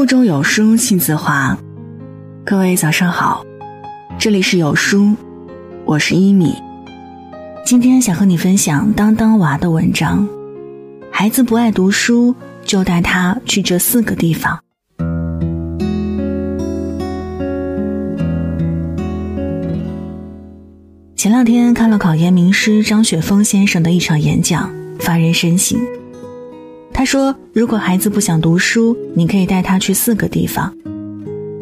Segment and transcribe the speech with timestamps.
[0.00, 1.58] 腹中有书气自华。
[2.42, 3.44] 各位早上好，
[4.18, 5.14] 这里是有书，
[5.84, 6.54] 我是一米。
[7.66, 10.26] 今天想和你分享当当娃的文章。
[11.12, 12.34] 孩子不爱读书，
[12.64, 14.58] 就带他去这四个地方。
[21.14, 25.78] 前两天看了考研名师张雪峰先生的一场演讲，发人深省。
[26.92, 30.74] 他说：“如果孩子不想读书，你可以带他去四个地方：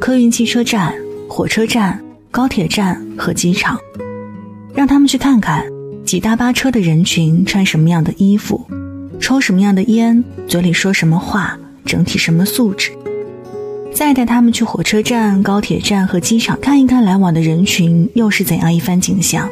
[0.01, 0.92] 客运汽车站、
[1.28, 3.78] 火车站、高铁站和机场，
[4.74, 5.64] 让他们去看看
[6.04, 8.66] 挤大巴车的人群穿什么样的衣服，
[9.20, 12.90] 抽什么样的烟，嘴里说什么话，整体什么素质。
[13.95, 19.48] 再带他们去火车站、高铁站和机场看一看来往的人群又是怎样一番景象，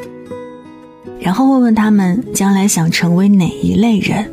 [1.19, 4.31] 然后问问他们将来想成为哪一类人。”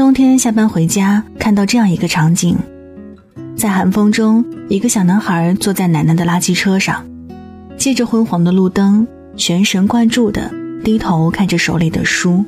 [0.00, 2.56] 冬天下班回家，看到这样一个场景：
[3.54, 7.06] 在寒风中，一个小男孩坐在奶奶的垃圾车上，
[7.76, 10.50] 借着昏黄的路灯，全神贯注地
[10.82, 12.42] 低头看着手里的书。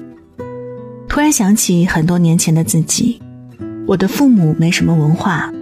[1.07, 3.21] 突然想起很多年前的自己，
[3.87, 5.53] 我的父母没什么文化，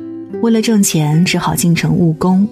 [0.43, 2.49] 为了挣钱只好进城务工，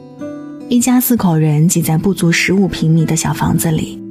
[0.68, 4.02] 一家四口人挤在不足十五平米的小房子里，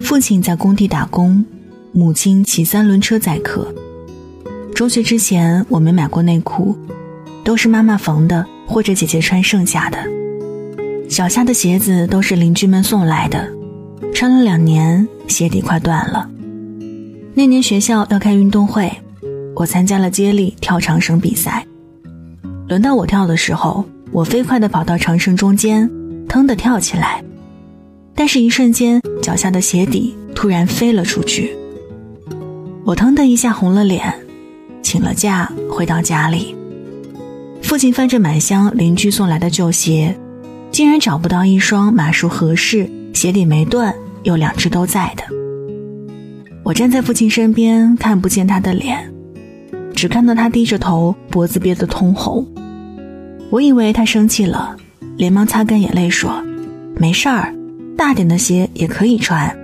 [0.00, 1.44] 父亲在工地打工，
[1.92, 3.70] 母亲骑三轮车载客。
[4.78, 6.78] 中学之前，我没买过内裤，
[7.42, 9.98] 都是妈妈缝的或者姐姐穿剩下的。
[11.08, 13.52] 脚下的鞋子都是邻居们送来的，
[14.14, 16.30] 穿了两年，鞋底快断了。
[17.34, 18.88] 那年学校要开运动会，
[19.56, 21.66] 我参加了接力跳长绳比赛。
[22.68, 25.90] 轮到我跳的时候，我飞快地跑到长绳中间，
[26.28, 27.20] 腾地跳起来，
[28.14, 31.50] 但是，一瞬间，脚下的鞋底突然飞了出去，
[32.84, 34.14] 我腾的一下红了脸。
[34.88, 36.56] 请了假，回到家里，
[37.60, 40.18] 父亲翻着满箱邻居送来的旧鞋，
[40.72, 45.22] 竟然找不到一双码数合适、鞋底没断又两只都在的。
[46.62, 49.12] 我站在父亲身边，看不见他的脸，
[49.94, 52.48] 只看到他低着头，脖子憋得通红。
[53.50, 54.74] 我以为他生气了，
[55.18, 56.42] 连忙擦干眼泪说
[56.96, 57.54] ：“没事儿，
[57.94, 59.54] 大点的鞋也可以穿。”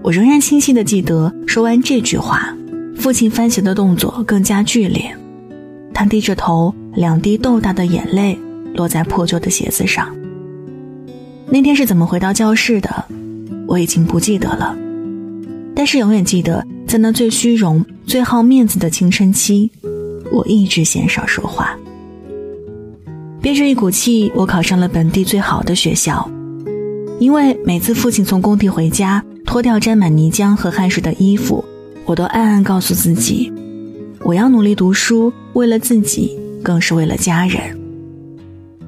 [0.00, 2.56] 我仍然清晰的记得，说完这句话。
[2.98, 5.14] 父亲翻鞋的动作更加剧烈，
[5.94, 8.36] 他低着头，两滴豆大的眼泪
[8.74, 10.14] 落在破旧的鞋子上。
[11.48, 13.04] 那天是怎么回到教室的，
[13.68, 14.76] 我已经不记得了，
[15.74, 19.70] 但是永远记得，在那最虚荣、最好面子的青春期，
[20.32, 21.78] 我一直嫌少说话。
[23.40, 26.28] 憋着一股气，我考上了本地最好的学校，
[27.20, 31.64] 因为每次父亲从工地回家，脱掉沾满泥浆和汗水的衣服。
[32.06, 33.52] 我都暗暗告诉自己，
[34.20, 37.60] 我要努力读书，为了自己，更是为了家人。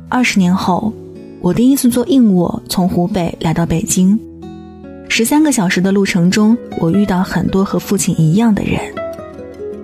[0.08, 0.92] 二十年后，
[1.40, 4.16] 我第一次坐硬卧从湖北来到北京，
[5.08, 8.80] 十三个小时的路程中，我遇到很多和父亲一样的人，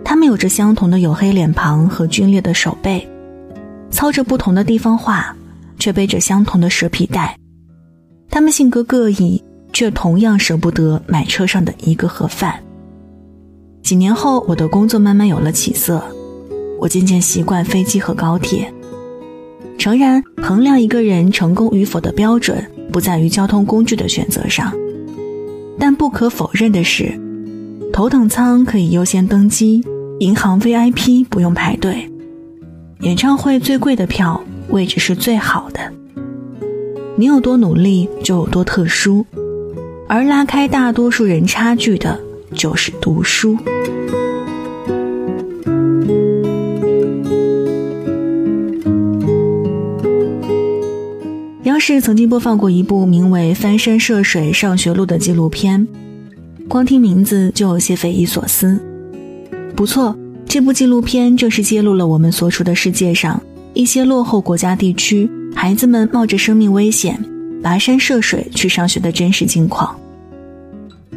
[0.05, 3.05] 他们有着相同的黝黑脸庞和皲裂的手背，
[3.91, 5.37] 操着不同的地方话，
[5.81, 7.37] 却背着相同的蛇皮袋。
[8.31, 12.64] 他们性格各异，却同样舍不得买车上的一个盒饭。
[13.85, 16.03] 几年后，我的工作慢慢有了起色，
[16.81, 18.73] 我渐渐习惯飞机和高铁。
[19.77, 24.73] 诚然，衡量一个人成功与否的标准不在于交通工具的选择上，
[25.79, 27.13] 但不可否认的是，
[27.93, 29.85] 头等舱可以优先登机，
[30.19, 32.11] 银行 VIP 不用排队，
[33.01, 35.93] 演唱会最贵的票位置是最好的。
[37.17, 39.27] 你有多努力，就有多特殊，
[40.09, 42.19] 而拉开大多数人差距的。
[42.55, 43.59] 就是读书。
[51.65, 55.87] 央视曾经播放过一部名为《翻山涉水上学路》的纪录片，
[56.69, 58.81] 光听名字就有些匪夷所思。
[59.75, 60.17] 不错，
[60.47, 63.43] 这部纪录片正是揭露了我们所处的世界上
[63.73, 67.19] 一些落后国家地区孩子们冒着生命危险
[67.63, 69.99] 跋山涉水去上学的真实境况。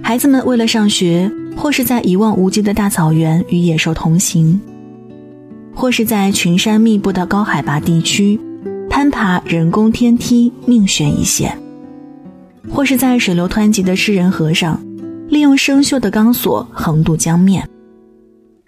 [0.01, 4.59] 孩子们为了上学，或是在一望无际的大草原与野兽同行，
[5.75, 8.39] 或是在群山密布的高海拔地区
[8.89, 11.51] 攀爬人工天梯，命悬一线；
[12.69, 14.81] 或是在水流湍急的吃人河上，
[15.27, 17.61] 利用生锈的钢索横渡江面；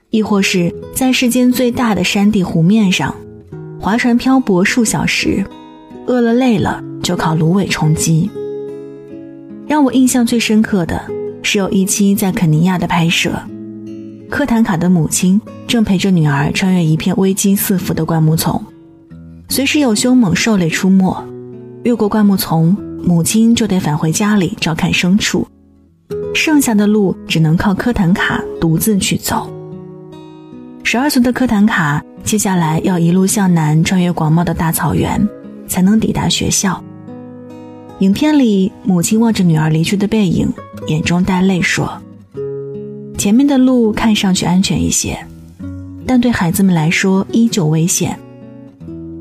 [0.09, 3.15] 亦或是在世间最大的山地湖面上，
[3.79, 5.45] 划船漂泊数小时，
[6.05, 8.29] 饿了累了就靠芦苇充饥。
[9.69, 10.99] 让我印象最深刻的
[11.43, 13.39] 是有一期在肯尼亚的拍摄，
[14.27, 18.59] 科坦卡的母亲正陪着女儿穿越一片危机四伏的灌木丛，
[19.47, 21.15] 随时有凶猛兽类出没，
[21.83, 25.47] 越过灌木丛，母亲就得返回家里照看牲畜，
[26.33, 29.47] 剩下的路只能靠科坦卡独自去走。
[30.83, 35.29] 十二岁的科坦卡接下来要一路向南，穿越广袤的大草原，
[35.67, 36.83] 才能抵达学校。
[37.99, 40.47] 影片里，母亲望着女儿离去的背影，
[40.87, 42.01] 眼中带泪说
[43.19, 45.19] ：“前面的路看上去安全一些，
[46.05, 48.17] 但对孩子们来说依旧危险。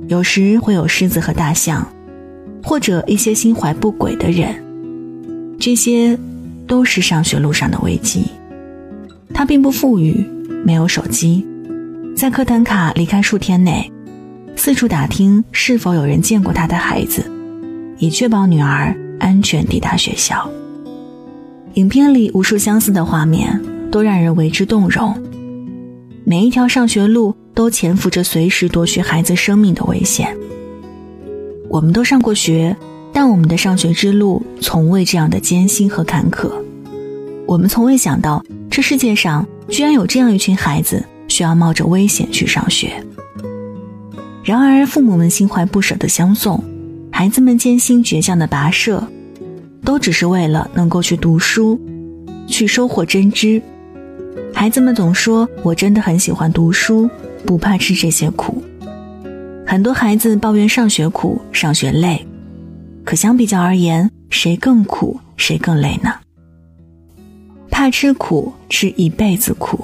[0.06, 1.84] 有时会有狮子和大象，
[2.62, 4.54] 或者一些心怀不轨的人。
[5.58, 6.16] 这些，
[6.68, 8.26] 都是上学路上的危机。
[9.34, 10.24] 他并不富裕，
[10.64, 11.44] 没有手机，
[12.16, 13.90] 在科坦卡离开数天内，
[14.54, 17.28] 四处打听是否有人见过他的孩子。”
[17.98, 20.48] 以确保女儿安全抵达学校。
[21.74, 23.60] 影片里无数相似的画面
[23.90, 25.14] 都让人为之动容。
[26.24, 30.36] 每一条上学路都潜伏着随时夺取孩子生命的危险。
[31.68, 32.76] 我们都上过学，
[33.12, 36.50] 但我们的上学之路从未这样的艰辛和坎坷。
[37.46, 42.92] 我们从未想到，这世界上居然有这样一群孩子需要冒着危险去上学。
[44.44, 46.62] 然而，父母们心怀不舍的相送。
[47.18, 49.02] 孩子们艰辛倔强的跋涉，
[49.84, 51.76] 都只是为了能够去读书，
[52.46, 53.60] 去收获真知。
[54.54, 57.10] 孩子们总说：“我真的很喜欢读书，
[57.44, 58.62] 不怕吃这些苦。”
[59.66, 62.24] 很多孩子抱怨上学苦、上学累，
[63.04, 66.14] 可相比较而言，谁更苦，谁更累呢？
[67.68, 69.76] 怕吃苦，吃一辈子苦；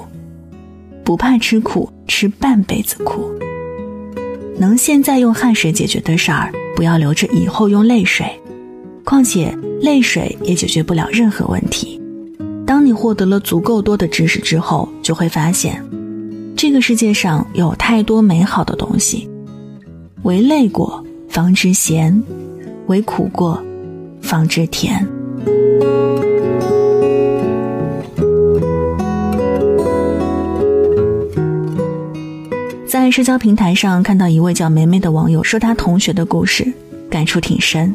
[1.03, 3.29] 不怕吃苦，吃半辈子苦。
[4.57, 6.49] 能现在用汗水解决的事儿。
[6.75, 8.27] 不要留着以后用泪水，
[9.03, 11.99] 况且泪水也解决不了任何问题。
[12.65, 15.81] 当你获得了足够多的知识之后，就会发现，
[16.55, 19.29] 这个世界上有太多美好的东西。
[20.23, 22.21] 唯累过方知咸，
[22.87, 23.63] 唯苦过
[24.21, 25.07] 方知甜。
[33.05, 36.73] 在社交平台上看到一位叫梅梅的网友说她同学的故事，
[37.07, 37.93] 感触挺深。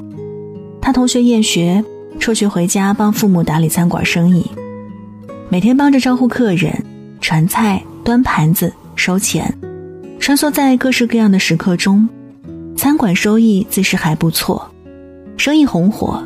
[0.81, 1.85] 她同学厌学，
[2.21, 4.49] 辍学回家帮父母打理餐馆生意，
[5.49, 6.73] 每天帮着招呼客人、
[7.21, 9.53] 传菜、端盘子、收钱，
[10.21, 12.09] 穿梭在各式各样的食客中。
[12.77, 14.65] 餐馆收益自是还不错，
[15.37, 16.23] 生意红火，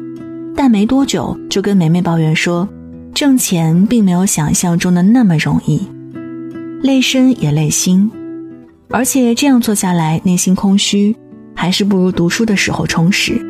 [0.55, 2.69] 但没多久就跟梅梅抱怨说，
[3.15, 5.89] 挣钱并没有想象中的那么容易，
[6.83, 8.11] 累身也累心。
[8.95, 11.17] 而且这样做下来，内心空虚，
[11.53, 13.45] 还是不如读书的时候充实。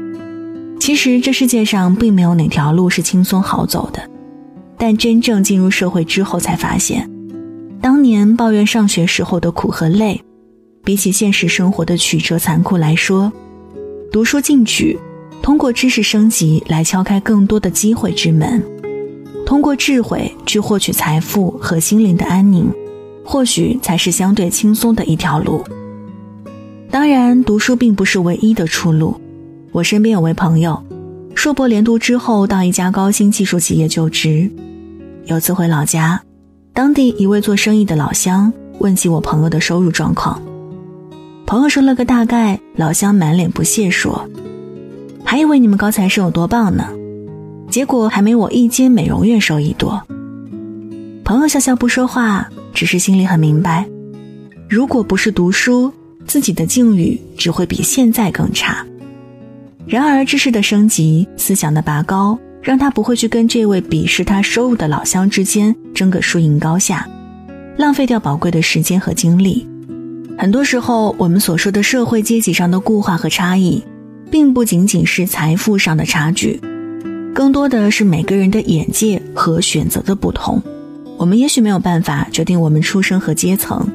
[0.80, 4.08] 其实这世界上并没有哪条路是轻松好走的，
[4.78, 7.06] 但真正进入社会之后，才发现，
[7.78, 10.18] 当年抱怨上学时候的苦和累，
[10.82, 13.30] 比起现实生活的曲折残酷来说，
[14.10, 14.98] 读书进取，
[15.42, 18.64] 通过知识升级来敲开更多的机会之门，
[19.44, 22.72] 通过智慧去获取财富和心灵的安宁。
[23.24, 25.64] 或许才是相对轻松的一条路。
[26.90, 29.20] 当然，读书并不是唯一的出路。
[29.72, 30.80] 我身边有位朋友，
[31.34, 34.48] 硕博连读之后到一家高新技术企业就职。
[35.24, 36.22] 有次回老家，
[36.72, 40.40] 当地一位做生意的老乡问起我朋友的收入状况，
[41.46, 44.28] 朋友说了个大概，老乡满脸不屑说
[45.24, 46.88] ：“还以为你们高材生有多棒呢，
[47.68, 50.00] 结果还没我一间美容院收益多。”
[51.24, 52.48] 朋友笑笑不说话。
[52.74, 53.88] 只是心里很明白，
[54.68, 55.92] 如果不是读书，
[56.26, 58.84] 自己的境遇只会比现在更差。
[59.86, 67.08] 然而，知识的升级，思想的拔高，让他不会去跟这位鄙视他收入的老乡之间争个输赢高下，
[67.76, 69.64] 浪费掉宝贵的时间和精力。
[70.36, 73.84] 很多时候，我们所说的社会阶级上的固化和差异，
[74.32, 76.60] 并不仅仅是财富上的差距，
[77.32, 80.60] 更多的是每个人的眼界和选择的不同。
[81.24, 83.88] 我们也许没有办法决定我们出生和阶层，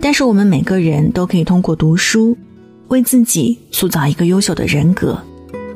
[0.00, 2.38] 但是我们每个人都可以通过读书，
[2.86, 5.20] 为自己塑造一个优秀的人格，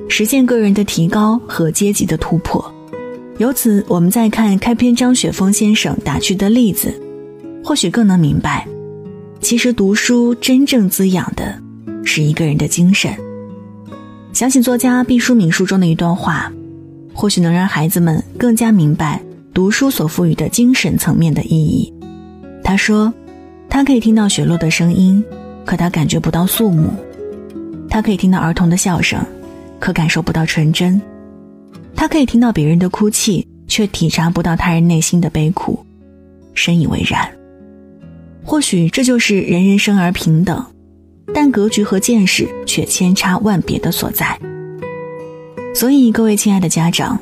[0.09, 2.65] 实现个人的提高和阶级的突破。
[3.39, 6.95] 由此，我们再看开篇张雪峰先生打趣的例子，
[7.65, 8.65] 或许更能明白，
[9.41, 11.61] 其实读书真正滋养的
[12.05, 13.13] 是一个人的精神。
[14.33, 16.53] 想起作家毕淑敏书中的一段话，
[17.13, 19.21] 或许能让孩子们更加明白。
[19.59, 21.93] 读书所赋予的精神层面的意义，
[22.63, 23.13] 他说
[23.69, 25.21] ：“他可以听到雪落的声音，
[25.65, 26.89] 可他感觉不到肃穆。
[27.91, 29.21] 他可以听到儿童的笑声，
[29.81, 31.01] 可感受不到纯真；
[31.97, 35.85] 他可以听到别人的哭泣，却体察不到他人内心的悲苦。
[36.55, 37.29] 深以为然。
[38.45, 40.65] 或许这就是人人生而平等，
[41.35, 44.39] 但格局和见识却千差万别的所在。
[45.75, 47.19] 所以，各位亲爱的家长，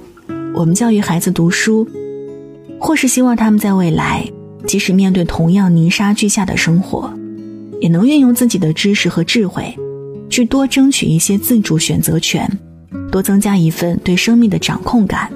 [0.54, 1.88] 我们教育孩子读书，
[2.78, 4.24] 或是希望他们在未来，
[4.66, 7.12] 即使面对同样泥沙俱下的生活，
[7.80, 9.76] 也能运用自己的知识和智慧，
[10.28, 12.48] 去多争取一些自主选择权，
[13.10, 15.30] 多增加一份对生命的掌控感，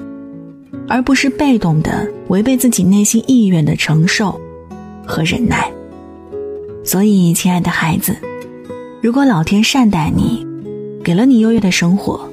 [0.87, 4.39] 而不是被动的违背自己内心意愿的承受
[5.05, 5.71] 和忍耐。
[6.83, 8.15] 所以，亲爱的孩子，
[9.01, 10.45] 如果老天善待你，
[11.03, 12.27] 给了你优越的生活，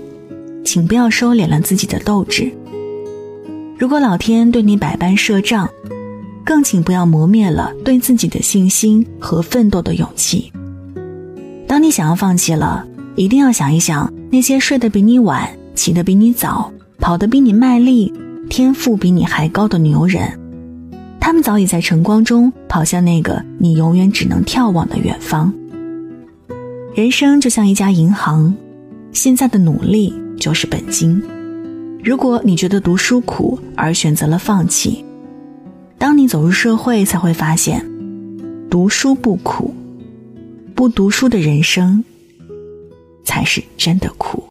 [0.64, 2.46] 请不要收敛了自己的斗志；
[3.78, 5.68] 如果老天对你百般设障，
[6.44, 10.52] 更请不要磨灭了对自己的信心和奋斗的勇气。
[11.68, 18.12] 当你想要放弃了，一定要想一想那些睡得比你晚、起得比你早、跑得比你卖力、
[18.50, 20.28] 天赋比你还高的牛人。
[21.20, 25.52] 他们早已在晨光中跑向那个你永远只能眺望的远方。
[26.96, 28.52] 人生就像一家银行，
[29.12, 31.22] 现在的努力就是本金。
[32.04, 35.04] 如果你觉得读书苦而选择了放弃，
[35.98, 37.84] 当你走入社会，才会发现，
[38.70, 39.74] 读书不苦，
[40.74, 42.02] 不读书的人生，
[43.24, 44.44] 才是真的苦。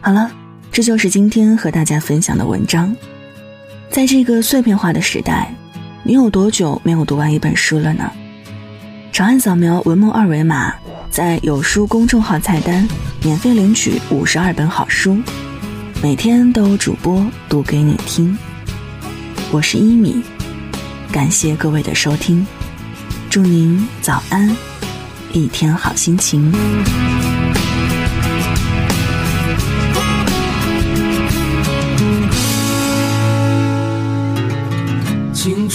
[0.00, 0.30] 好了，
[0.70, 2.94] 这就是今天和大家分享的文章。
[3.90, 5.54] 在这个碎片化的时代，
[6.06, 8.08] 你有多久没有读完一本书了呢？
[9.10, 10.72] 长按扫描文末二维码，
[11.10, 12.86] 在有书公众号菜单
[13.24, 15.20] 免费领取五十二本好书，
[16.00, 18.38] 每天都有主播读给你听。
[19.50, 20.22] 我是一米，
[21.10, 22.46] 感谢各位的收听，
[23.28, 24.56] 祝您早安，
[25.32, 26.54] 一天好心情。